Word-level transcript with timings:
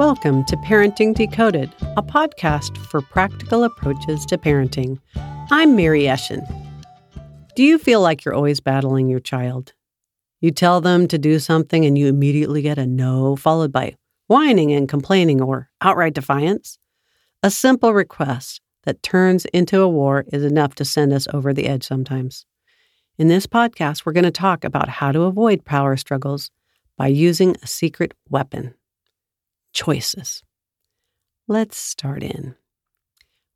Welcome 0.00 0.44
to 0.44 0.56
Parenting 0.56 1.14
Decoded, 1.14 1.74
a 1.98 2.02
podcast 2.02 2.78
for 2.86 3.02
practical 3.02 3.64
approaches 3.64 4.24
to 4.24 4.38
parenting. 4.38 4.98
I'm 5.50 5.76
Mary 5.76 6.04
Eschen. 6.04 6.40
Do 7.54 7.62
you 7.62 7.76
feel 7.76 8.00
like 8.00 8.24
you're 8.24 8.32
always 8.32 8.60
battling 8.60 9.10
your 9.10 9.20
child? 9.20 9.74
You 10.40 10.52
tell 10.52 10.80
them 10.80 11.06
to 11.08 11.18
do 11.18 11.38
something 11.38 11.84
and 11.84 11.98
you 11.98 12.06
immediately 12.06 12.62
get 12.62 12.78
a 12.78 12.86
no, 12.86 13.36
followed 13.36 13.72
by 13.72 13.94
whining 14.26 14.72
and 14.72 14.88
complaining 14.88 15.42
or 15.42 15.68
outright 15.82 16.14
defiance? 16.14 16.78
A 17.42 17.50
simple 17.50 17.92
request 17.92 18.62
that 18.84 19.02
turns 19.02 19.44
into 19.52 19.82
a 19.82 19.88
war 19.88 20.24
is 20.32 20.44
enough 20.44 20.74
to 20.76 20.84
send 20.86 21.12
us 21.12 21.28
over 21.34 21.52
the 21.52 21.66
edge 21.66 21.84
sometimes. 21.84 22.46
In 23.18 23.28
this 23.28 23.46
podcast, 23.46 24.06
we're 24.06 24.12
going 24.12 24.24
to 24.24 24.30
talk 24.30 24.64
about 24.64 24.88
how 24.88 25.12
to 25.12 25.24
avoid 25.24 25.66
power 25.66 25.98
struggles 25.98 26.50
by 26.96 27.08
using 27.08 27.54
a 27.62 27.66
secret 27.66 28.14
weapon 28.30 28.72
choices. 29.72 30.42
Let's 31.48 31.76
start 31.76 32.22
in. 32.22 32.54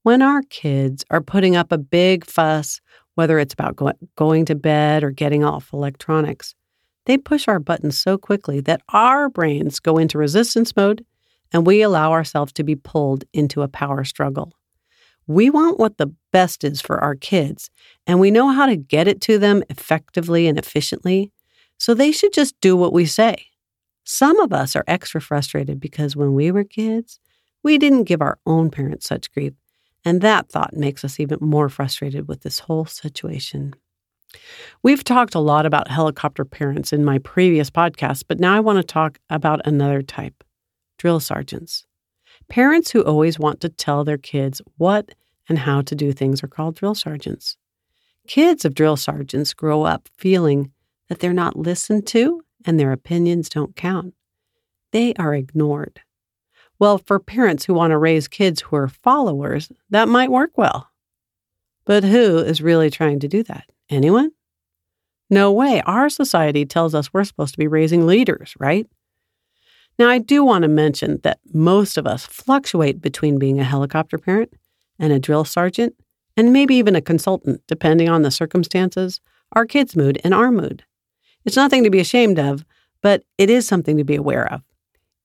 When 0.02 0.20
our 0.20 0.42
kids 0.50 1.05
are 1.10 1.22
putting 1.22 1.56
up 1.56 1.72
a 1.72 1.78
big 1.78 2.27
fuss, 2.27 2.80
whether 3.14 3.38
it's 3.38 3.55
about 3.55 3.77
go- 3.77 3.92
going 4.16 4.45
to 4.46 4.55
bed 4.55 5.02
or 5.02 5.10
getting 5.10 5.45
off 5.45 5.72
electronics, 5.72 6.55
they 7.06 7.16
push 7.16 7.48
our 7.48 7.58
buttons 7.58 7.98
so 7.98 8.19
quickly 8.19 8.60
that 8.60 8.82
our 8.91 9.28
brains 9.28 9.80
go 9.80 9.98
into 9.98 10.19
resistance 10.19 10.74
mode 10.77 11.05
and 11.52 11.66
we 11.66 11.82
allow 11.82 12.12
ourselves 12.12 12.52
to 12.55 12.64
be 12.64 12.74
pulled 12.74 13.24
into 13.33 13.62
a 13.62 13.69
power 13.69 14.05
struggle. 14.05 14.52
We 15.27 15.48
want 15.48 15.78
what 15.78 15.96
the 15.96 16.12
best 16.33 16.64
is 16.64 16.80
for 16.80 16.98
our 16.98 17.14
kids, 17.14 17.70
and 18.06 18.20
we 18.20 18.30
know 18.30 18.48
how 18.48 18.66
to 18.66 18.77
get 18.77 19.08
it 19.08 19.20
to 19.22 19.38
them 19.38 19.62
effectively 19.70 20.46
and 20.46 20.58
efficiently, 20.58 21.33
so 21.78 21.94
they 21.94 22.12
should 22.12 22.33
just 22.33 22.60
do 22.60 22.77
what 22.77 22.92
we 22.92 23.06
say. 23.06 23.46
Some 24.04 24.38
of 24.40 24.52
us 24.52 24.77
are 24.77 24.84
extra 24.86 25.20
frustrated 25.20 25.80
because 25.80 26.14
when 26.14 26.34
we 26.34 26.52
were 26.52 26.64
kids, 26.64 27.19
we 27.62 27.78
didn't 27.78 28.05
give 28.05 28.20
our 28.20 28.38
own 28.46 28.70
parents 28.70 29.06
such 29.08 29.33
grief, 29.33 29.55
and 30.05 30.20
that 30.20 30.50
thought 30.50 30.77
makes 30.77 31.05
us 31.05 31.19
even 31.19 31.38
more 31.41 31.70
frustrated 31.70 32.28
with 32.28 32.42
this 32.42 32.58
whole 32.58 32.84
situation. 32.84 33.74
We've 34.83 35.05
talked 35.05 35.34
a 35.34 35.41
lot 35.41 35.64
about 35.64 35.88
helicopter 35.88 36.44
parents 36.44 36.92
in 36.92 37.05
my 37.05 37.19
previous 37.19 37.70
podcast, 37.70 38.24
but 38.28 38.41
now 38.41 38.55
I 38.55 38.61
want 38.61 38.77
to 38.78 38.83
talk 38.84 39.19
about 39.30 39.66
another 39.66 40.02
type 40.02 40.44
drill 40.98 41.20
sergeants. 41.20 41.86
Parents 42.48 42.91
who 42.91 43.02
always 43.02 43.39
want 43.39 43.61
to 43.61 43.68
tell 43.68 44.05
their 44.05 44.18
kids 44.18 44.61
what 44.77 45.14
and 45.48 45.58
how 45.58 45.80
to 45.83 45.94
do 45.94 46.12
things 46.12 46.42
are 46.42 46.48
called 46.48 46.77
drill 46.77 46.94
sergeants. 46.94 47.56
Kids 48.28 48.64
of 48.64 48.74
drill 48.74 48.96
sergeants 48.96 49.55
grow 49.55 49.84
up 49.84 50.08
feeling 50.16 50.72
that 51.08 51.20
they're 51.20 51.33
not 51.33 51.56
listened 51.56 52.06
to 52.08 52.44
and 52.65 52.79
their 52.79 52.93
opinions 52.93 53.48
don't 53.48 53.77
count. 53.77 54.15
They 54.93 55.15
are 55.15 55.34
ignored. 55.34 56.01
Well, 56.79 56.98
for 56.98 57.19
parents 57.19 57.65
who 57.65 57.75
want 57.75 57.93
to 57.93 57.98
raise 57.98 58.29
kids 58.29 58.61
who 58.62 58.77
are 58.77 58.89
followers, 58.89 59.70
that 59.91 60.09
might 60.09 60.31
work 60.31 60.57
well. 60.57 60.91
But 61.85 62.05
who 62.05 62.39
is 62.39 62.62
really 62.62 62.91
trying 62.91 63.20
to 63.20 63.29
do 63.29 63.42
that? 63.45 63.65
Anyone? 63.91 64.33
No 65.31 65.53
way. 65.53 65.83
Our 65.87 66.09
society 66.09 66.65
tells 66.65 66.95
us 66.95 67.12
we're 67.12 67.25
supposed 67.25 67.55
to 67.55 67.59
be 67.59 67.67
raising 67.67 68.07
leaders, 68.07 68.55
right? 68.59 68.87
Now, 69.98 70.09
I 70.09 70.19
do 70.19 70.45
want 70.45 70.62
to 70.62 70.69
mention 70.69 71.20
that 71.23 71.39
most 71.53 71.97
of 71.97 72.07
us 72.07 72.27
fluctuate 72.27 73.01
between 73.01 73.39
being 73.39 73.61
a 73.61 73.65
helicopter 73.65 74.19
parent 74.19 74.53
and 74.98 75.12
a 75.12 75.20
drill 75.20 75.45
sergeant, 75.45 75.95
and 76.37 76.53
maybe 76.53 76.75
even 76.75 76.97
a 76.97 77.01
consultant, 77.01 77.62
depending 77.69 78.09
on 78.09 78.23
the 78.23 78.31
circumstances, 78.31 79.20
our 79.53 79.67
kids' 79.67 79.95
mood, 79.95 80.20
and 80.25 80.35
our 80.35 80.51
mood. 80.51 80.85
It's 81.45 81.56
nothing 81.56 81.84
to 81.84 81.91
be 81.91 82.00
ashamed 82.00 82.39
of, 82.39 82.64
but 83.03 83.23
it 83.37 83.50
is 83.50 83.67
something 83.67 83.97
to 83.98 84.05
be 84.05 84.17
aware 84.17 84.50
of. 84.50 84.62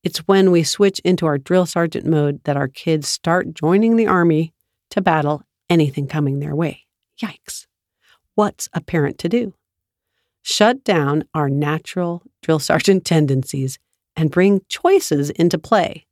It's 0.03 0.20
when 0.20 0.52
we 0.52 0.64
switch 0.64 1.00
into 1.00 1.26
our 1.26 1.38
drill 1.38 1.66
sergeant 1.66 2.06
mode 2.06 2.44
that 2.44 2.58
our 2.58 2.67
kids 2.67 3.08
start 3.08 3.54
joining 3.54 3.95
the 3.95 4.08
army 4.08 4.54
to 4.92 5.02
battle 5.02 5.43
anything 5.70 6.08
coming 6.08 6.39
their 6.39 6.55
way. 6.55 6.86
Yikes. 7.21 7.67
What's 8.36 8.70
a 8.73 8.82
parent 8.82 9.17
to 9.20 9.30
do? 9.30 9.54
Shut 10.42 10.83
down 10.83 11.26
our 11.33 11.49
natural 11.49 12.23
drill 12.42 12.60
sergeant 12.60 13.05
tendencies 13.05 13.77
and 14.16 14.32
bring 14.32 14.61
choices 14.70 15.30
into 15.32 15.58
play. 15.58 16.05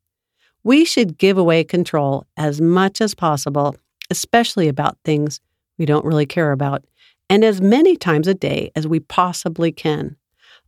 We 0.63 0.85
should 0.85 1.17
give 1.17 1.37
away 1.37 1.63
control 1.63 2.25
as 2.35 2.59
much 2.59 2.99
as 2.99 3.15
possible, 3.15 3.75
especially 4.09 4.67
about 4.67 4.97
things 5.05 5.39
we 5.77 5.85
don't 5.85 6.05
really 6.05 6.25
care 6.25 6.51
about 6.51 6.83
and 7.29 7.43
as 7.43 7.61
many 7.61 7.95
times 7.95 8.27
a 8.27 8.33
day 8.33 8.71
as 8.75 8.87
we 8.87 8.99
possibly 8.99 9.71
can. 9.71 10.15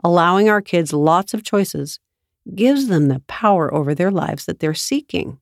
Allowing 0.03 0.49
our 0.49 0.61
kids 0.61 0.93
lots 0.93 1.33
of 1.33 1.43
choices 1.43 1.99
gives 2.55 2.87
them 2.87 3.07
the 3.07 3.21
power 3.27 3.73
over 3.73 3.93
their 3.93 4.11
lives 4.11 4.45
that 4.45 4.59
they're 4.59 4.73
seeking. 4.73 5.39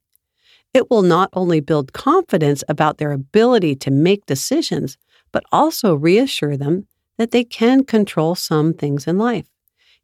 It 0.73 0.89
will 0.89 1.01
not 1.01 1.29
only 1.33 1.59
build 1.59 1.93
confidence 1.93 2.63
about 2.67 2.97
their 2.97 3.11
ability 3.11 3.75
to 3.77 3.91
make 3.91 4.25
decisions, 4.25 4.97
but 5.31 5.43
also 5.51 5.95
reassure 5.95 6.57
them 6.57 6.87
that 7.17 7.31
they 7.31 7.43
can 7.43 7.83
control 7.83 8.35
some 8.35 8.73
things 8.73 9.07
in 9.07 9.17
life. 9.17 9.47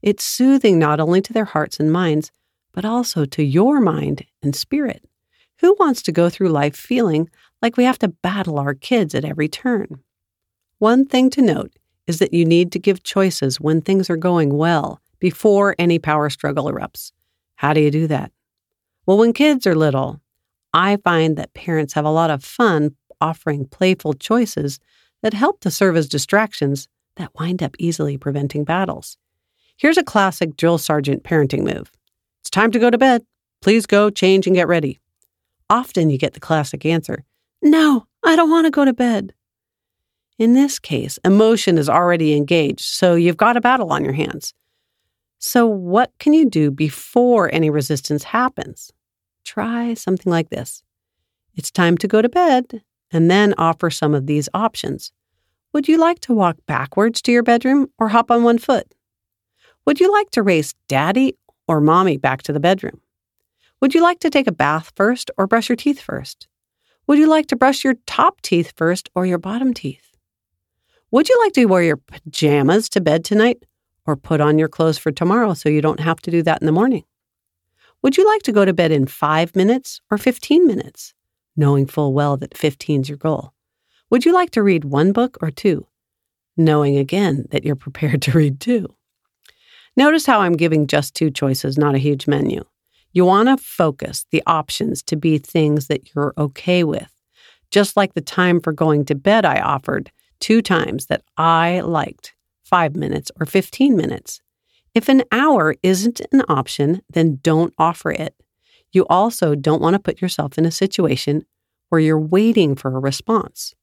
It's 0.02 0.23
soothing 0.23 0.79
not 0.79 1.00
only 1.00 1.22
to 1.22 1.34
their 1.34 1.46
hearts 1.46 1.79
and 1.79 1.91
minds, 1.91 2.31
but 2.73 2.85
also 2.85 3.25
to 3.25 3.44
your 3.44 3.79
mind 3.79 4.25
and 4.41 4.56
spirit. 4.56 5.03
Who 5.59 5.75
wants 5.79 6.02
to 6.03 6.12
go 6.12 6.29
through 6.29 6.50
life 6.50 6.75
feeling 6.75 7.29
like 7.62 7.78
we 7.78 7.85
have 7.85 8.00
to 8.00 8.07
battle 8.07 8.59
our 8.59 8.73
kids 8.73 9.16
at 9.16 9.23
every 9.23 9.47
turn? 9.47 10.02
One 10.83 11.05
thing 11.05 11.29
to 11.29 11.41
note 11.41 11.71
is 12.07 12.19
that 12.19 12.33
you 12.33 12.44
need 12.44 12.73
to 12.73 12.77
give 12.77 13.03
choices 13.03 13.57
when 13.57 13.79
things 13.79 14.09
are 14.09 14.17
going 14.17 14.57
well 14.57 14.99
before 15.17 15.77
any 15.79 15.97
power 15.97 16.29
struggle 16.29 16.66
erupts. 16.66 17.13
How 17.55 17.71
do 17.71 17.79
you 17.79 17.89
do 17.89 18.05
that? 18.07 18.33
Well, 19.05 19.17
when 19.17 19.31
kids 19.31 19.66
are 19.66 19.75
little, 19.75 20.19
I 20.73 20.97
find 20.97 21.38
that 21.38 21.53
parents 21.53 21.93
have 21.93 22.03
a 22.03 22.09
lot 22.09 22.31
of 22.31 22.43
fun 22.43 22.97
offering 23.22 23.66
playful 23.66 24.11
choices 24.16 24.77
that 25.22 25.33
help 25.33 25.61
to 25.61 25.72
serve 25.72 25.95
as 25.95 26.09
distractions 26.09 26.89
that 27.16 27.33
wind 27.33 27.63
up 27.63 27.77
easily 27.79 28.17
preventing 28.17 28.66
battles. 28.66 29.17
Here's 29.77 29.97
a 29.97 30.03
classic 30.03 30.57
drill 30.57 30.79
sergeant 30.79 31.23
parenting 31.23 31.63
move 31.63 31.93
It's 32.41 32.49
time 32.49 32.72
to 32.72 32.79
go 32.79 32.89
to 32.89 32.97
bed. 32.97 33.23
Please 33.61 33.85
go, 33.85 34.09
change, 34.09 34.47
and 34.47 34.55
get 34.57 34.67
ready. 34.67 34.99
Often 35.69 36.09
you 36.09 36.17
get 36.17 36.33
the 36.33 36.41
classic 36.41 36.85
answer 36.85 37.23
No, 37.61 38.05
I 38.22 38.35
don't 38.35 38.49
want 38.49 38.66
to 38.66 38.69
go 38.69 38.83
to 38.83 38.91
bed. 38.91 39.33
In 40.39 40.53
this 40.53 40.79
case, 40.79 41.19
emotion 41.23 41.77
is 41.77 41.88
already 41.88 42.35
engaged, 42.35 42.81
so 42.85 43.16
you've 43.16 43.38
got 43.38 43.57
a 43.57 43.61
battle 43.61 43.91
on 43.91 44.03
your 44.03 44.13
hands. 44.13 44.53
So, 45.38 45.67
what 45.67 46.11
can 46.19 46.33
you 46.33 46.49
do 46.49 46.71
before 46.71 47.53
any 47.53 47.69
resistance 47.69 48.23
happens? 48.23 48.91
Try 49.43 49.93
something 49.93 50.31
like 50.31 50.49
this 50.49 50.83
It's 51.55 51.69
time 51.69 51.97
to 51.99 52.07
go 52.07 52.22
to 52.22 52.29
bed, 52.29 52.81
and 53.11 53.29
then 53.29 53.53
offer 53.57 53.89
some 53.89 54.16
of 54.16 54.25
these 54.25 54.49
options. 54.53 55.11
Would 55.73 55.88
you 55.88 55.97
like 55.97 56.19
to 56.22 56.33
walk 56.33 56.57
backwards 56.66 57.22
to 57.23 57.31
your 57.31 57.43
bedroom 57.43 57.89
or 57.99 58.09
hop 58.09 58.31
on 58.31 58.43
one 58.43 58.57
foot? 58.57 58.93
Would 59.85 59.99
you 59.99 60.11
like 60.11 60.31
to 60.31 60.43
race 60.43 60.73
daddy 60.88 61.35
or 61.67 61.81
mommy 61.81 62.17
back 62.17 62.41
to 62.43 62.53
the 62.53 62.59
bedroom? 62.59 63.01
Would 63.81 63.93
you 63.93 64.01
like 64.01 64.19
to 64.19 64.29
take 64.29 64.47
a 64.47 64.51
bath 64.51 64.91
first 64.95 65.29
or 65.38 65.45
brush 65.45 65.69
your 65.69 65.75
teeth 65.75 65.99
first? 65.99 66.47
Would 67.05 67.19
you 67.19 67.27
like 67.27 67.47
to 67.47 67.55
brush 67.55 67.83
your 67.83 67.95
top 68.07 68.41
teeth 68.41 68.73
first 68.77 69.09
or 69.13 69.25
your 69.25 69.38
bottom 69.38 69.73
teeth? 69.73 70.12
Would 71.13 71.29
you 71.29 71.40
like 71.44 71.53
to 71.53 71.66
wear 71.66 71.84
your 71.84 71.97
pajamas 71.97 72.90
to 72.90 73.00
bed 73.00 73.24
tonight 73.24 73.62
or 74.07 74.16
put 74.16 74.41
on 74.41 74.57
your 74.57 74.68
clothes 74.68 74.97
for 74.97 75.12
tomorrow 75.12 75.53
so 75.53 75.69
you 75.69 75.79
don't 75.79 76.00
have 76.00 76.19
to 76.22 76.31
do 76.31 76.41
that 76.41 76.59
in 76.59 76.66
the 76.66 76.72
morning? 76.72 77.03
Would 78.01 78.18
you 78.18 78.28
like 78.28 78.41
to 78.41 78.51
go 78.51 78.66
to 78.66 78.74
bed 78.74 78.91
in 78.91 79.06
five 79.06 79.56
minutes 79.56 80.02
or 80.09 80.18
15 80.18 80.66
minutes, 80.66 81.13
knowing 81.56 81.85
full 81.85 82.13
well 82.13 82.35
that 82.38 82.57
15 82.57 83.02
is 83.02 83.09
your 83.09 83.19
goal? 83.19 83.53
Would 84.09 84.25
you 84.25 84.34
like 84.34 84.50
to 84.53 84.63
read 84.63 84.85
one 84.85 85.12
book 85.12 85.38
or 85.40 85.52
two, 85.52 85.85
knowing 86.57 86.97
again 86.97 87.46
that 87.52 87.63
you're 87.63 87.75
prepared 87.75 88.23
to 88.23 88.31
read 88.31 88.59
two? 88.59 88.88
Notice 89.96 90.26
how 90.26 90.40
I'm 90.40 90.58
giving 90.58 90.87
just 90.87 91.14
two 91.14 91.29
choices, 91.29 91.78
not 91.78 91.93
a 91.93 91.99
huge 91.99 92.26
menu. 92.26 92.64
You 93.11 93.26
want 93.26 93.49
to 93.49 93.64
focus 93.64 94.26
the 94.32 94.41
options 94.47 95.03
to 95.03 95.16
be 95.16 95.37
things 95.37 95.90
that 95.90 96.16
you're 96.16 96.34
okay 96.40 96.84
with. 96.84 97.11
Just 97.70 97.96
like 97.96 98.16
the 98.16 98.22
time 98.22 98.59
for 98.59 98.73
going 98.73 99.05
to 99.05 99.14
bed 99.14 99.46
I 99.46 99.61
offered, 99.61 100.11
two 100.43 100.61
times 100.61 101.05
that 101.05 101.23
I 101.37 101.79
liked 101.79 102.34
five 102.66 102.97
minutes 102.97 103.31
or 103.40 103.45
15 103.45 103.95
minutes. 103.95 104.41
If 104.93 105.07
an 105.07 105.23
hour 105.31 105.75
isn't 105.81 106.19
an 106.34 106.43
option, 106.49 107.01
then 107.09 107.40
don't 107.41 107.73
offer 107.78 108.11
it. 108.11 108.35
You 108.91 109.05
also 109.05 109.55
don't 109.55 109.81
want 109.81 109.93
to 109.93 110.01
put 110.01 110.22
yourself 110.22 110.57
in 110.57 110.66
a 110.66 110.72
situation 110.72 111.45
where 111.87 112.01
you're 112.01 112.19
waiting 112.19 112.75
for 112.75 112.90
a 112.90 112.99
response. 112.99 113.73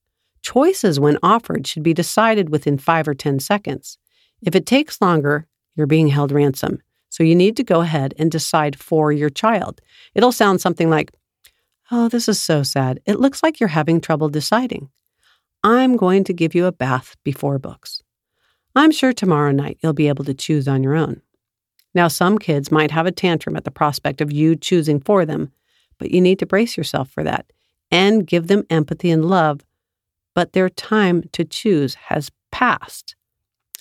Choices, 0.42 1.00
when 1.00 1.16
offered, 1.22 1.66
should 1.66 1.82
be 1.82 1.94
decided 1.94 2.50
within 2.50 2.76
five 2.76 3.08
or 3.08 3.14
10 3.14 3.40
seconds. 3.40 3.96
If 4.42 4.54
it 4.54 4.66
takes 4.66 5.00
longer, 5.00 5.46
you're 5.76 5.86
being 5.86 6.08
held 6.08 6.30
ransom. 6.30 6.82
So 7.08 7.22
you 7.22 7.34
need 7.34 7.56
to 7.56 7.64
go 7.64 7.80
ahead 7.80 8.12
and 8.18 8.30
decide 8.30 8.78
for 8.78 9.12
your 9.12 9.30
child. 9.30 9.80
It'll 10.14 10.30
sound 10.30 10.60
something 10.60 10.90
like, 10.90 11.10
Oh, 11.90 12.10
this 12.10 12.28
is 12.28 12.38
so 12.38 12.62
sad. 12.62 13.00
It 13.06 13.18
looks 13.18 13.42
like 13.42 13.60
you're 13.60 13.70
having 13.70 14.02
trouble 14.02 14.28
deciding. 14.28 14.90
I'm 15.62 15.96
going 15.96 16.24
to 16.24 16.32
give 16.32 16.54
you 16.54 16.66
a 16.66 16.72
bath 16.72 17.16
before 17.22 17.58
books. 17.58 18.02
I'm 18.74 18.90
sure 18.90 19.12
tomorrow 19.12 19.52
night 19.52 19.78
you'll 19.82 19.92
be 19.92 20.08
able 20.08 20.24
to 20.24 20.34
choose 20.34 20.66
on 20.66 20.82
your 20.82 20.94
own. 20.94 21.20
Now, 21.94 22.08
some 22.08 22.38
kids 22.38 22.70
might 22.70 22.92
have 22.92 23.06
a 23.06 23.12
tantrum 23.12 23.56
at 23.56 23.64
the 23.64 23.70
prospect 23.70 24.20
of 24.20 24.32
you 24.32 24.56
choosing 24.56 25.00
for 25.00 25.26
them, 25.26 25.52
but 25.98 26.10
you 26.12 26.20
need 26.20 26.38
to 26.38 26.46
brace 26.46 26.76
yourself 26.76 27.10
for 27.10 27.24
that 27.24 27.52
and 27.90 28.26
give 28.26 28.46
them 28.46 28.64
empathy 28.70 29.10
and 29.10 29.24
love. 29.24 29.60
But 30.34 30.52
their 30.52 30.68
time 30.68 31.24
to 31.32 31.44
choose 31.44 31.94
has 31.94 32.30
passed. 32.52 33.16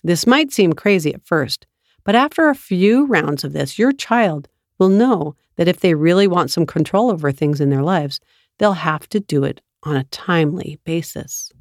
This 0.04 0.26
might 0.26 0.52
seem 0.52 0.74
crazy 0.74 1.14
at 1.14 1.26
first, 1.26 1.68
but 2.04 2.16
after 2.16 2.50
a 2.50 2.56
few 2.56 3.06
rounds 3.06 3.44
of 3.44 3.54
this, 3.54 3.78
your 3.78 3.92
child 3.92 4.48
will 4.80 4.90
know 4.90 5.36
that 5.58 5.68
if 5.68 5.80
they 5.80 5.94
really 5.94 6.28
want 6.28 6.52
some 6.52 6.66
control 6.66 7.12
over 7.12 7.32
things 7.32 7.62
in 7.62 7.70
their 7.70 7.84
lives, 7.84 8.20
they'll 8.58 8.74
have 8.74 9.08
to 9.10 9.20
do 9.20 9.44
it 9.44 9.62
on 9.84 9.96
a 9.96 10.06
timely 10.06 10.80
basis. 10.84 11.52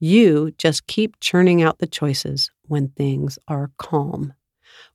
You 0.00 0.52
just 0.58 0.86
keep 0.86 1.18
churning 1.20 1.62
out 1.62 1.78
the 1.78 1.86
choices 1.86 2.50
when 2.62 2.88
things 2.88 3.38
are 3.48 3.70
calm. 3.78 4.32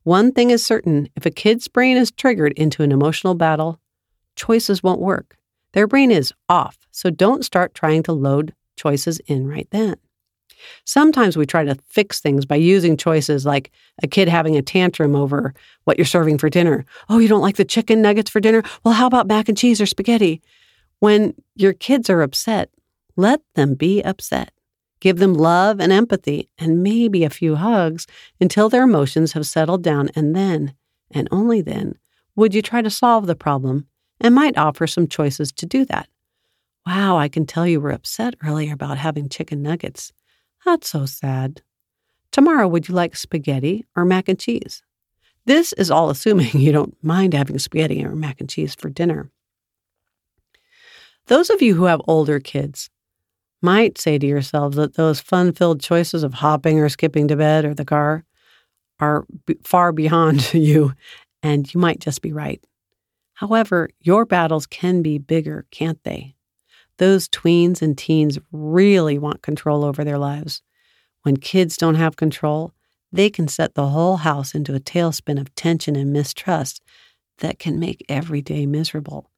One 0.04 0.32
thing 0.32 0.50
is 0.50 0.66
certain 0.66 1.10
if 1.16 1.26
a 1.26 1.32
kid's 1.32 1.68
brain 1.68 1.98
is 1.98 2.12
triggered 2.12 2.54
into 2.54 2.84
an 2.84 2.92
emotional 2.92 3.36
battle, 3.36 3.80
choices 4.36 4.82
won't 4.82 5.02
work. 5.02 5.38
Their 5.74 5.88
brain 5.88 6.12
is 6.12 6.34
off, 6.48 6.78
so 6.92 7.10
don't 7.10 7.44
start 7.44 7.74
trying 7.74 8.04
to 8.04 8.14
load 8.14 8.54
choices 8.78 9.20
in 9.28 9.48
right 9.48 9.68
then. 9.72 9.96
Sometimes 10.86 11.36
we 11.36 11.46
try 11.46 11.66
to 11.66 11.76
fix 11.90 12.22
things 12.22 12.46
by 12.46 12.56
using 12.56 12.96
choices 12.96 13.46
like 13.46 13.72
a 14.02 14.08
kid 14.08 14.30
having 14.30 14.56
a 14.56 14.62
tantrum 14.62 15.16
over 15.16 15.54
what 15.84 15.98
you're 15.98 16.06
serving 16.06 16.38
for 16.38 16.50
dinner. 16.50 16.86
Oh, 17.10 17.20
you 17.20 17.28
don't 17.28 17.42
like 17.42 17.58
the 17.58 17.66
chicken 17.66 18.02
nuggets 18.02 18.30
for 18.30 18.40
dinner? 18.40 18.64
Well, 18.84 18.94
how 18.94 19.08
about 19.08 19.28
mac 19.28 19.50
and 19.50 19.58
cheese 19.58 19.82
or 19.82 19.86
spaghetti? 19.86 20.42
When 21.00 21.34
your 21.56 21.74
kids 21.74 22.10
are 22.10 22.22
upset, 22.22 22.70
let 23.18 23.42
them 23.56 23.76
be 23.76 24.02
upset. 24.02 24.52
Give 25.04 25.18
them 25.18 25.34
love 25.34 25.82
and 25.82 25.92
empathy 25.92 26.50
and 26.58 26.82
maybe 26.82 27.26
a 27.26 27.30
few 27.30 27.56
hugs 27.56 28.08
until 28.40 28.70
their 28.70 28.84
emotions 28.84 29.34
have 29.34 29.46
settled 29.46 29.84
down, 29.84 30.10
and 30.16 30.34
then, 30.34 30.76
and 31.12 31.28
only 31.30 31.60
then, 31.60 31.96
would 32.38 32.56
you 32.56 32.62
try 32.62 32.82
to 32.82 32.90
solve 32.90 33.28
the 33.28 33.36
problem 33.36 33.86
and 34.22 34.34
might 34.34 34.58
offer 34.58 34.88
some 34.88 35.10
choices 35.10 35.52
to 35.52 35.66
do 35.66 35.84
that. 35.84 36.08
Wow, 36.88 37.18
I 37.18 37.28
can 37.28 37.46
tell 37.46 37.68
you 37.68 37.82
were 37.82 37.92
upset 37.92 38.36
earlier 38.46 38.74
about 38.74 38.98
having 38.98 39.28
chicken 39.28 39.62
nuggets. 39.62 40.14
That's 40.64 40.88
so 40.88 41.06
sad. 41.06 41.64
Tomorrow, 42.32 42.70
would 42.70 42.88
you 42.88 42.96
like 42.96 43.18
spaghetti 43.18 43.86
or 43.98 44.06
mac 44.06 44.30
and 44.30 44.40
cheese? 44.40 44.84
This 45.46 45.74
is 45.74 45.92
all 45.92 46.12
assuming 46.12 46.48
you 46.54 46.72
don't 46.72 46.96
mind 47.04 47.34
having 47.34 47.60
spaghetti 47.60 48.06
or 48.06 48.16
mac 48.16 48.40
and 48.40 48.50
cheese 48.50 48.74
for 48.74 48.90
dinner. 48.90 49.30
Those 51.28 51.50
of 51.50 51.62
you 51.62 51.76
who 51.76 51.84
have 51.84 52.02
older 52.08 52.40
kids 52.40 52.90
might 53.64 53.98
say 53.98 54.20
to 54.20 54.28
yourselves 54.28 54.76
that 54.78 54.96
those 54.96 55.20
fun 55.20 55.54
filled 55.54 55.82
choices 55.82 56.24
of 56.24 56.36
hopping 56.36 56.80
or 56.80 56.90
skipping 56.90 57.28
to 57.30 57.36
bed 57.36 57.66
or 57.66 57.74
the 57.74 57.86
car 57.86 58.24
are 59.00 59.26
b- 59.46 59.56
far 59.64 59.92
beyond 59.92 60.54
you, 60.54 60.94
and 61.42 61.74
you 61.74 61.80
might 61.80 62.00
just 62.00 62.22
be 62.22 62.34
right. 62.34 62.64
However, 63.34 63.90
your 64.00 64.26
battles 64.26 64.66
can 64.68 65.02
be 65.02 65.18
bigger, 65.18 65.66
can't 65.72 66.02
they? 66.04 66.36
Those 66.98 67.28
tweens 67.28 67.82
and 67.82 67.98
teens 67.98 68.38
really 68.52 69.18
want 69.18 69.42
control 69.42 69.84
over 69.84 70.04
their 70.04 70.20
lives. 70.20 70.62
When 71.24 71.38
kids 71.38 71.78
don't 71.78 71.96
have 71.96 72.16
control, 72.16 72.74
they 73.12 73.30
can 73.30 73.48
set 73.48 73.76
the 73.76 73.90
whole 73.90 74.18
house 74.18 74.54
into 74.54 74.76
a 74.76 74.80
tailspin 74.80 75.40
of 75.40 75.54
tension 75.56 75.96
and 75.96 76.12
mistrust 76.14 76.82
that 77.40 77.60
can 77.60 77.80
make 77.80 78.06
every 78.10 78.42
day 78.42 78.66
miserable. 78.66 79.30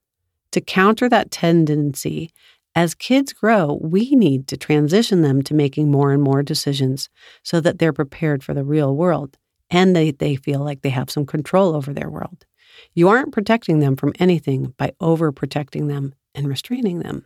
To 0.52 0.62
counter 0.62 1.10
that 1.10 1.32
tendency, 1.32 2.32
as 2.76 2.94
kids 2.94 3.32
grow, 3.32 3.80
we 3.82 4.12
need 4.12 4.48
to 4.48 4.58
transition 4.58 5.22
them 5.22 5.42
to 5.44 5.54
making 5.54 5.90
more 5.90 6.12
and 6.12 6.22
more 6.22 6.44
decisions 6.44 7.10
so 7.42 7.62
that 7.62 7.80
they're 7.80 7.94
prepared 7.94 8.44
for 8.44 8.54
the 8.54 8.66
real 8.66 8.96
world 8.96 9.38
and 9.70 9.96
they, 9.96 10.12
they 10.12 10.36
feel 10.36 10.60
like 10.60 10.82
they 10.82 10.90
have 10.90 11.10
some 11.10 11.26
control 11.26 11.76
over 11.76 11.94
their 11.94 12.10
world. 12.10 12.46
You 12.94 13.08
aren't 13.08 13.32
protecting 13.32 13.80
them 13.80 13.96
from 13.96 14.14
anything 14.20 14.74
by 14.78 14.92
overprotecting 15.02 15.88
them 15.88 16.14
and 16.36 16.48
restraining 16.48 17.00
them. 17.00 17.26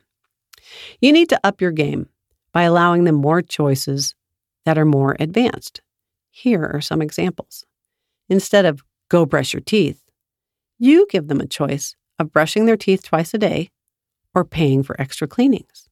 You 1.01 1.11
need 1.11 1.29
to 1.29 1.39
up 1.43 1.61
your 1.61 1.71
game 1.71 2.09
by 2.53 2.63
allowing 2.63 3.05
them 3.05 3.15
more 3.15 3.41
choices 3.41 4.13
that 4.65 4.77
are 4.77 4.85
more 4.85 5.15
advanced. 5.19 5.81
Here 6.29 6.63
are 6.63 6.81
some 6.81 7.01
examples. 7.01 7.65
Instead 8.29 8.65
of 8.65 8.83
go 9.09 9.25
brush 9.25 9.53
your 9.53 9.61
teeth, 9.61 10.03
you 10.77 11.07
give 11.09 11.27
them 11.27 11.41
a 11.41 11.47
choice 11.47 11.95
of 12.19 12.31
brushing 12.31 12.65
their 12.65 12.77
teeth 12.77 13.03
twice 13.03 13.33
a 13.33 13.39
day 13.39 13.71
or 14.33 14.45
paying 14.45 14.83
for 14.83 14.99
extra 14.99 15.27
cleanings. 15.27 15.89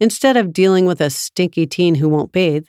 Instead 0.00 0.36
of 0.36 0.52
dealing 0.52 0.86
with 0.86 1.00
a 1.00 1.10
stinky 1.10 1.66
teen 1.66 1.96
who 1.96 2.08
won't 2.08 2.32
bathe, 2.32 2.66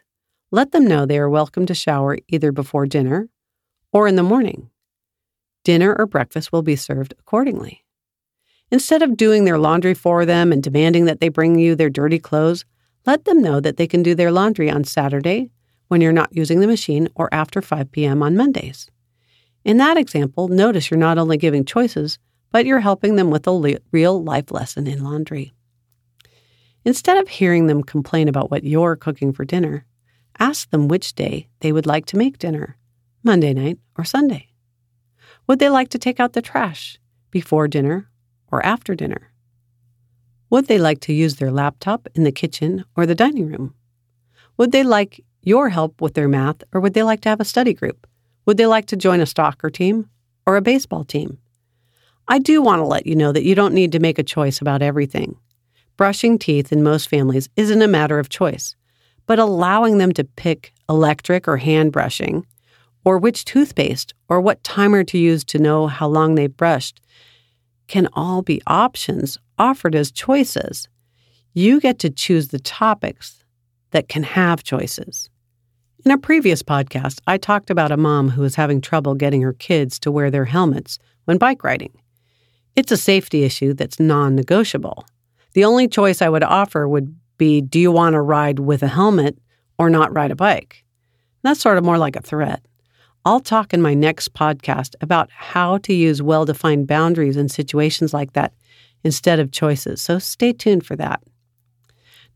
let 0.51 0.71
them 0.71 0.87
know 0.87 1.05
they 1.05 1.19
are 1.19 1.29
welcome 1.29 1.65
to 1.67 1.75
shower 1.75 2.17
either 2.27 2.51
before 2.51 2.87
dinner 2.87 3.29
or 3.93 4.07
in 4.07 4.15
the 4.15 4.23
morning. 4.23 4.69
Dinner 5.63 5.95
or 5.97 6.07
breakfast 6.07 6.51
will 6.51 6.63
be 6.63 6.75
served 6.75 7.13
accordingly. 7.19 7.85
Instead 8.71 9.01
of 9.01 9.17
doing 9.17 9.45
their 9.45 9.57
laundry 9.57 9.93
for 9.93 10.25
them 10.25 10.51
and 10.51 10.63
demanding 10.63 11.05
that 11.05 11.19
they 11.19 11.29
bring 11.29 11.59
you 11.59 11.75
their 11.75 11.89
dirty 11.89 12.19
clothes, 12.19 12.65
let 13.05 13.25
them 13.25 13.41
know 13.41 13.59
that 13.59 13.77
they 13.77 13.87
can 13.87 14.03
do 14.03 14.15
their 14.15 14.31
laundry 14.31 14.69
on 14.69 14.83
Saturday 14.83 15.49
when 15.87 16.01
you're 16.01 16.11
not 16.11 16.35
using 16.35 16.59
the 16.59 16.67
machine 16.67 17.09
or 17.15 17.33
after 17.33 17.61
5 17.61 17.91
p.m. 17.91 18.21
on 18.21 18.35
Mondays. 18.35 18.89
In 19.65 19.77
that 19.77 19.97
example, 19.97 20.47
notice 20.47 20.89
you're 20.89 20.99
not 20.99 21.17
only 21.17 21.37
giving 21.37 21.65
choices, 21.65 22.19
but 22.51 22.65
you're 22.65 22.79
helping 22.79 23.15
them 23.15 23.29
with 23.29 23.47
a 23.47 23.79
real 23.91 24.23
life 24.23 24.51
lesson 24.51 24.87
in 24.87 25.03
laundry. 25.03 25.53
Instead 26.85 27.17
of 27.17 27.27
hearing 27.27 27.67
them 27.67 27.83
complain 27.83 28.27
about 28.27 28.49
what 28.49 28.63
you're 28.63 28.95
cooking 28.95 29.33
for 29.33 29.45
dinner, 29.45 29.85
ask 30.39 30.69
them 30.69 30.87
which 30.87 31.13
day 31.13 31.49
they 31.59 31.71
would 31.71 31.85
like 31.85 32.05
to 32.05 32.17
make 32.17 32.37
dinner 32.37 32.77
Monday 33.23 33.53
night 33.53 33.77
or 33.97 34.03
Sunday. 34.03 34.49
Would 35.47 35.59
they 35.59 35.69
like 35.69 35.89
to 35.89 35.99
take 35.99 36.19
out 36.19 36.33
the 36.33 36.41
trash 36.41 36.99
before 37.31 37.67
dinner 37.67 38.09
or 38.51 38.65
after 38.65 38.95
dinner? 38.95 39.31
Would 40.49 40.67
they 40.67 40.79
like 40.79 40.99
to 41.01 41.13
use 41.13 41.35
their 41.35 41.51
laptop 41.51 42.07
in 42.15 42.23
the 42.23 42.31
kitchen 42.31 42.85
or 42.95 43.05
the 43.05 43.15
dining 43.15 43.47
room? 43.47 43.75
Would 44.57 44.71
they 44.71 44.83
like 44.83 45.23
your 45.41 45.69
help 45.69 46.01
with 46.01 46.15
their 46.15 46.27
math 46.27 46.63
or 46.73 46.81
would 46.81 46.93
they 46.93 47.03
like 47.03 47.21
to 47.21 47.29
have 47.29 47.39
a 47.39 47.45
study 47.45 47.73
group? 47.73 48.07
Would 48.45 48.57
they 48.57 48.65
like 48.65 48.87
to 48.87 48.95
join 48.95 49.19
a 49.19 49.25
soccer 49.25 49.69
team 49.69 50.09
or 50.45 50.55
a 50.55 50.61
baseball 50.61 51.03
team? 51.03 51.37
I 52.31 52.37
do 52.37 52.61
want 52.61 52.79
to 52.79 52.85
let 52.85 53.07
you 53.07 53.15
know 53.15 53.31
that 53.31 53.43
you 53.43 53.55
don't 53.55 53.73
need 53.73 53.91
to 53.91 53.99
make 53.99 54.19
a 54.19 54.23
choice 54.23 54.61
about 54.61 54.83
everything. 54.83 55.35
Brushing 55.97 56.37
teeth 56.37 56.71
in 56.71 56.83
most 56.83 57.09
families 57.09 57.49
isn't 57.55 57.81
a 57.81 57.87
matter 57.87 58.19
of 58.19 58.29
choice, 58.29 58.75
but 59.25 59.39
allowing 59.39 59.97
them 59.97 60.11
to 60.13 60.23
pick 60.23 60.71
electric 60.87 61.47
or 61.47 61.57
hand 61.57 61.91
brushing, 61.91 62.45
or 63.03 63.17
which 63.17 63.45
toothpaste 63.45 64.13
or 64.27 64.39
what 64.39 64.63
timer 64.63 65.04
to 65.06 65.18
use 65.18 65.44
to 65.45 65.57
know 65.57 65.87
how 65.87 66.07
long 66.07 66.35
they've 66.35 66.56
brushed 66.56 67.01
can 67.87 68.07
all 68.13 68.44
be 68.44 68.61
options 68.68 69.39
offered 69.57 69.95
as 69.95 70.11
choices. 70.11 70.87
You 71.56 71.80
get 71.80 71.97
to 71.99 72.11
choose 72.11 72.49
the 72.49 72.59
topics 72.59 73.44
that 73.89 74.07
can 74.07 74.21
have 74.21 74.61
choices. 74.61 75.31
In 76.06 76.11
a 76.11 76.18
previous 76.18 76.61
podcast, 76.61 77.21
I 77.25 77.37
talked 77.37 77.71
about 77.71 77.92
a 77.92 77.97
mom 77.97 78.30
who 78.30 78.44
was 78.44 78.54
having 78.54 78.81
trouble 78.81 79.15
getting 79.15 79.42
her 79.42 79.54
kids 79.54 79.97
to 80.01 80.11
wear 80.11 80.30
their 80.30 80.45
helmets 80.45 80.99
when 81.25 81.39
bike 81.39 81.63
riding. 81.63 81.92
It's 82.80 82.94
a 82.94 82.98
safety 82.98 83.44
issue 83.44 83.74
that's 83.74 84.00
non 84.00 84.36
negotiable. 84.36 85.06
The 85.52 85.66
only 85.66 85.90
choice 85.90 86.21
I 86.21 86.30
would 86.30 86.45
offer 86.45 86.88
would 86.88 87.14
be 87.38 87.59
do 87.59 87.78
you 87.78 87.92
want 87.92 88.14
to 88.14 88.21
ride 88.21 88.59
with 88.59 88.81
a 88.83 88.88
helmet 88.88 89.38
or 89.78 89.90
not 89.90 90.16
ride 90.16 90.31
a 90.31 90.36
bike? 90.38 90.86
That's 91.44 91.59
sort 91.59 91.78
of 91.78 91.83
more 91.83 91.98
like 91.98 92.16
a 92.16 92.21
threat. 92.21 92.66
I'll 93.26 93.42
talk 93.42 93.74
in 93.74 93.81
my 93.81 93.94
next 93.94 94.33
podcast 94.33 94.95
about 95.02 95.30
how 95.30 95.80
to 95.80 95.94
use 95.94 96.21
well 96.21 96.45
defined 96.45 96.88
boundaries 96.88 97.36
in 97.36 97.50
situations 97.50 98.14
like 98.14 98.31
that 98.31 98.54
instead 99.04 99.42
of 99.42 99.52
choices, 99.52 100.02
so 100.02 100.18
stay 100.18 100.54
tuned 100.54 100.86
for 100.86 100.95
that. 100.95 101.21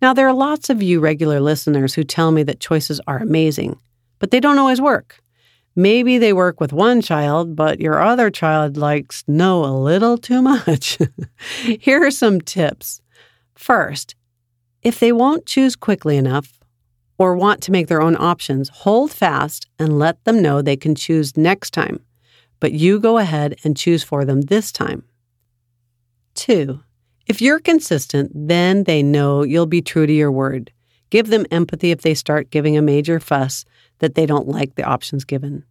Now, 0.01 0.13
there 0.13 0.27
are 0.27 0.33
lots 0.33 0.69
of 0.69 0.83
you 0.83 0.99
regular 0.99 1.39
listeners 1.39 1.93
who 1.93 2.03
tell 2.03 2.33
me 2.33 2.43
that 2.43 2.59
choices 2.59 2.99
are 3.07 3.19
amazing, 3.19 3.79
but 4.19 4.31
they 4.31 4.41
don't 4.41 4.59
always 4.59 4.81
work. 4.81 5.22
Maybe 5.75 6.17
they 6.17 6.33
work 6.33 6.59
with 6.59 6.71
one 6.71 7.01
child, 7.01 7.55
but 7.55 7.79
your 7.79 8.01
other 8.01 8.29
child 8.29 8.77
likes 8.77 9.23
no 9.27 9.65
a 9.65 9.73
little 9.75 10.17
too 10.17 10.41
much. 10.41 10.99
Here 11.79 12.05
are 12.05 12.11
some 12.11 12.41
tips. 12.41 13.01
First, 13.55 14.15
if 14.83 14.99
they 14.99 15.11
won't 15.11 15.45
choose 15.45 15.75
quickly 15.75 16.17
enough 16.17 16.59
or 17.17 17.35
want 17.35 17.61
to 17.63 17.71
make 17.71 17.87
their 17.87 18.01
own 18.01 18.15
options, 18.19 18.69
hold 18.69 19.11
fast 19.11 19.67
and 19.79 19.97
let 19.97 20.23
them 20.25 20.41
know 20.41 20.61
they 20.61 20.77
can 20.77 20.93
choose 20.93 21.37
next 21.37 21.71
time, 21.71 21.99
but 22.59 22.73
you 22.73 22.99
go 22.99 23.17
ahead 23.17 23.55
and 23.63 23.77
choose 23.77 24.03
for 24.03 24.25
them 24.25 24.41
this 24.41 24.71
time. 24.71 25.03
Two, 26.35 26.81
if 27.25 27.41
you're 27.41 27.59
consistent, 27.59 28.31
then 28.33 28.83
they 28.83 29.01
know 29.01 29.43
you'll 29.43 29.65
be 29.65 29.81
true 29.81 30.05
to 30.05 30.13
your 30.13 30.31
word. 30.31 30.71
Give 31.13 31.27
them 31.27 31.45
empathy 31.51 31.91
if 31.91 32.01
they 32.01 32.15
start 32.15 32.49
giving 32.49 32.75
a 32.75 32.81
major 32.81 33.19
fuss 33.19 33.65
that 33.99 34.15
they 34.15 34.25
don't 34.25 34.47
like 34.47 34.73
the 34.73 34.83
options 34.83 35.23
given. 35.23 35.63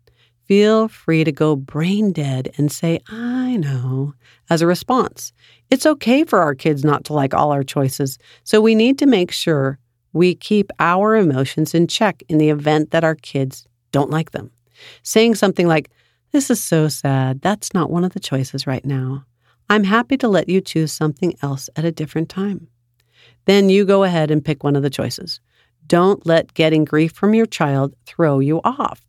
Feel 0.44 0.86
free 0.86 1.24
to 1.24 1.32
go 1.32 1.56
brain 1.56 2.12
dead 2.12 2.52
and 2.56 2.70
say, 2.70 3.00
I 3.08 3.56
know, 3.56 4.14
as 4.50 4.62
a 4.62 4.68
response. 4.68 5.32
It's 5.68 5.84
okay 5.84 6.22
for 6.22 6.38
our 6.38 6.54
kids 6.54 6.84
not 6.84 7.02
to 7.06 7.12
like 7.12 7.34
all 7.34 7.50
our 7.50 7.64
choices, 7.64 8.20
so 8.44 8.60
we 8.60 8.76
need 8.76 9.00
to 9.00 9.06
make 9.06 9.32
sure 9.32 9.80
we 10.12 10.36
keep 10.36 10.70
our 10.78 11.16
emotions 11.16 11.74
in 11.74 11.88
check 11.88 12.22
in 12.28 12.38
the 12.38 12.50
event 12.50 12.92
that 12.92 13.02
our 13.02 13.16
kids 13.16 13.66
don't 13.90 14.10
like 14.10 14.30
them. 14.30 14.52
Saying 15.02 15.34
something 15.34 15.66
like, 15.66 15.90
This 16.30 16.50
is 16.50 16.62
so 16.62 16.86
sad. 16.86 17.42
That's 17.42 17.74
not 17.74 17.90
one 17.90 18.04
of 18.04 18.12
the 18.12 18.20
choices 18.20 18.68
right 18.68 18.84
now. 18.84 19.24
I'm 19.68 19.82
happy 19.82 20.16
to 20.18 20.28
let 20.28 20.48
you 20.48 20.60
choose 20.60 20.92
something 20.92 21.34
else 21.42 21.68
at 21.74 21.84
a 21.84 21.90
different 21.90 22.28
time. 22.28 22.68
Then 23.44 23.68
you 23.68 23.84
go 23.84 24.04
ahead 24.04 24.30
and 24.30 24.44
pick 24.44 24.62
one 24.62 24.76
of 24.76 24.82
the 24.82 24.90
choices. 24.90 25.40
Don't 25.86 26.24
let 26.26 26.54
getting 26.54 26.84
grief 26.84 27.12
from 27.12 27.34
your 27.34 27.46
child 27.46 27.94
throw 28.06 28.38
you 28.38 28.60
off. 28.64 29.02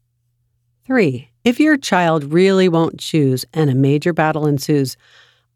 Three, 0.85 1.29
if 1.43 1.59
your 1.59 1.77
child 1.77 2.23
really 2.25 2.67
won't 2.67 2.99
choose 2.99 3.45
and 3.53 3.69
a 3.69 3.75
major 3.75 4.13
battle 4.13 4.47
ensues, 4.47 4.97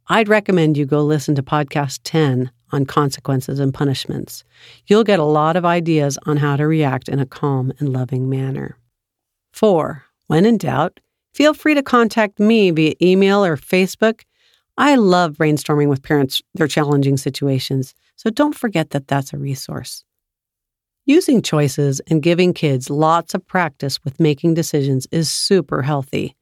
I'd 0.08 0.30
recommend 0.30 0.78
you 0.78 0.86
go 0.86 1.04
listen 1.04 1.36
to 1.36 1.44
podcast 1.44 2.00
10 2.04 2.52
on 2.72 2.86
consequences 2.86 3.60
and 3.60 3.74
punishments. 3.74 4.44
You'll 4.86 5.04
get 5.04 5.20
a 5.20 5.24
lot 5.24 5.56
of 5.56 5.66
ideas 5.66 6.18
on 6.26 6.38
how 6.38 6.56
to 6.56 6.68
react 6.68 7.10
in 7.10 7.20
a 7.20 7.26
calm 7.26 7.74
and 7.80 7.92
loving 7.92 8.30
manner. 8.30 8.78
Four, 9.52 10.06
when 10.28 10.46
in 10.46 10.58
doubt, 10.58 11.00
feel 11.34 11.54
free 11.54 11.74
to 11.74 11.84
contact 11.84 12.40
me 12.40 12.72
via 12.72 12.94
email 13.02 13.44
or 13.44 13.58
Facebook. 13.58 14.22
I 14.78 14.96
love 14.96 15.38
brainstorming 15.38 15.88
with 15.88 16.04
parents 16.04 16.42
their 16.54 16.68
challenging 16.68 17.18
situations, 17.18 17.96
so 18.18 18.30
don't 18.32 18.56
forget 18.56 18.90
that 18.90 19.08
that's 19.08 19.32
a 19.32 19.38
resource. 19.38 20.04
Using 21.06 21.42
choices 21.42 22.02
and 22.10 22.22
giving 22.22 22.54
kids 22.54 22.90
lots 22.90 23.34
of 23.34 23.48
practice 23.48 24.04
with 24.04 24.20
making 24.20 24.56
decisions 24.56 25.08
is 25.12 25.32
super 25.32 25.84
healthy. 25.84 26.36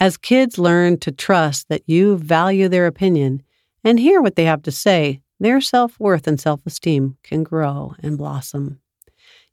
As 0.00 0.16
kids 0.16 0.58
learn 0.58 0.98
to 1.00 1.12
trust 1.12 1.68
that 1.68 1.82
you 1.86 2.16
value 2.16 2.68
their 2.68 2.86
opinion 2.86 3.42
and 3.84 4.00
hear 4.00 4.20
what 4.20 4.34
they 4.34 4.46
have 4.46 4.62
to 4.62 4.72
say, 4.72 5.20
their 5.38 5.60
self 5.60 6.00
worth 6.00 6.26
and 6.26 6.40
self 6.40 6.60
esteem 6.66 7.16
can 7.22 7.44
grow 7.44 7.94
and 8.02 8.18
blossom. 8.18 8.80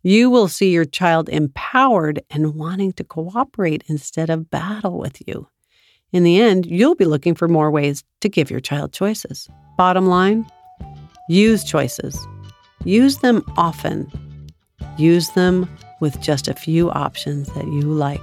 You 0.04 0.30
will 0.30 0.48
see 0.48 0.72
your 0.72 0.86
child 0.86 1.28
empowered 1.28 2.22
and 2.30 2.56
wanting 2.56 2.94
to 2.94 3.04
cooperate 3.04 3.84
instead 3.88 4.30
of 4.30 4.50
battle 4.50 4.98
with 4.98 5.22
you. 5.28 5.48
In 6.14 6.24
the 6.24 6.40
end, 6.40 6.66
you'll 6.66 6.96
be 6.96 7.06
looking 7.06 7.36
for 7.36 7.48
more 7.48 7.70
ways 7.70 8.04
to 8.22 8.30
give 8.30 8.50
your 8.50 8.62
child 8.62 8.94
choices. 8.94 9.50
Bottom 9.78 10.08
line 10.08 10.48
use 11.28 11.64
choices, 11.64 12.18
use 12.84 13.18
them 13.18 13.44
often 13.58 14.12
Use 14.98 15.30
them 15.30 15.70
with 16.00 16.20
just 16.22 16.48
a 16.48 16.56
few 16.56 16.90
options 16.90 17.54
that 17.54 17.66
you 17.66 17.82
like. 17.82 18.20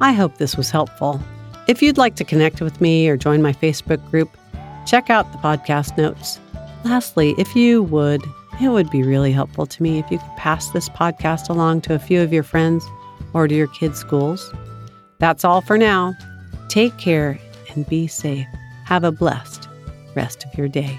I 0.00 0.12
hope 0.12 0.38
this 0.38 0.56
was 0.56 0.70
helpful. 0.70 1.20
If 1.68 1.82
you'd 1.82 1.98
like 1.98 2.16
to 2.16 2.24
connect 2.24 2.60
with 2.60 2.80
me 2.80 3.08
or 3.08 3.16
join 3.16 3.42
my 3.42 3.52
Facebook 3.52 4.02
group, 4.10 4.34
check 4.86 5.10
out 5.10 5.30
the 5.32 5.38
podcast 5.38 5.96
notes. 5.98 6.40
Lastly, 6.84 7.34
if 7.38 7.54
you 7.54 7.82
would, 7.82 8.22
it 8.62 8.68
would 8.68 8.90
be 8.90 9.02
really 9.02 9.32
helpful 9.32 9.66
to 9.66 9.82
me 9.82 9.98
if 9.98 10.10
you 10.10 10.18
could 10.18 10.36
pass 10.36 10.70
this 10.70 10.88
podcast 10.88 11.50
along 11.50 11.82
to 11.82 11.94
a 11.94 11.98
few 11.98 12.22
of 12.22 12.32
your 12.32 12.42
friends 12.42 12.86
or 13.34 13.46
to 13.46 13.54
your 13.54 13.66
kids' 13.68 13.98
schools. 13.98 14.54
That's 15.18 15.44
all 15.44 15.60
for 15.60 15.76
now. 15.76 16.14
Take 16.68 16.96
care 16.96 17.38
and 17.74 17.86
be 17.86 18.06
safe. 18.06 18.46
Have 18.84 19.04
a 19.04 19.12
blessed 19.12 19.68
rest 20.14 20.44
of 20.46 20.56
your 20.56 20.68
day. 20.68 20.98